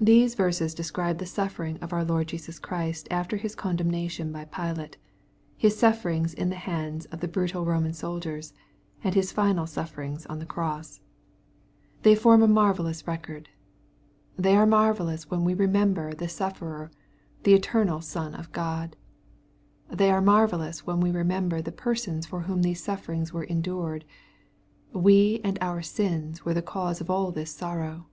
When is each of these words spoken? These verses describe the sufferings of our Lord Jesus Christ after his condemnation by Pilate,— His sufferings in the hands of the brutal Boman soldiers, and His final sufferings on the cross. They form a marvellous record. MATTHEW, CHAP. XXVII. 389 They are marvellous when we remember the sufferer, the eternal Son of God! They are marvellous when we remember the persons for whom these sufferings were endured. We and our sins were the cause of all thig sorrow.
These 0.00 0.34
verses 0.34 0.74
describe 0.74 1.18
the 1.18 1.24
sufferings 1.26 1.78
of 1.82 1.92
our 1.92 2.04
Lord 2.04 2.26
Jesus 2.26 2.58
Christ 2.58 3.06
after 3.12 3.36
his 3.36 3.54
condemnation 3.54 4.32
by 4.32 4.44
Pilate,— 4.46 4.96
His 5.56 5.78
sufferings 5.78 6.34
in 6.34 6.48
the 6.50 6.56
hands 6.56 7.04
of 7.12 7.20
the 7.20 7.28
brutal 7.28 7.64
Boman 7.64 7.94
soldiers, 7.94 8.54
and 9.04 9.14
His 9.14 9.30
final 9.30 9.68
sufferings 9.68 10.26
on 10.26 10.40
the 10.40 10.46
cross. 10.46 10.98
They 12.02 12.16
form 12.16 12.42
a 12.42 12.48
marvellous 12.48 13.06
record. 13.06 13.44
MATTHEW, 13.44 13.44
CHAP. 13.44 14.36
XXVII. 14.36 14.42
389 14.42 14.42
They 14.42 14.58
are 14.58 14.82
marvellous 14.82 15.28
when 15.30 15.44
we 15.44 15.54
remember 15.54 16.12
the 16.14 16.28
sufferer, 16.28 16.90
the 17.44 17.54
eternal 17.54 18.00
Son 18.00 18.34
of 18.34 18.50
God! 18.50 18.96
They 19.88 20.10
are 20.10 20.20
marvellous 20.20 20.84
when 20.84 20.98
we 20.98 21.12
remember 21.12 21.62
the 21.62 21.70
persons 21.70 22.26
for 22.26 22.40
whom 22.40 22.62
these 22.62 22.82
sufferings 22.82 23.32
were 23.32 23.44
endured. 23.44 24.04
We 24.92 25.40
and 25.44 25.56
our 25.60 25.82
sins 25.82 26.44
were 26.44 26.54
the 26.54 26.62
cause 26.62 27.00
of 27.00 27.08
all 27.08 27.30
thig 27.30 27.46
sorrow. 27.46 28.08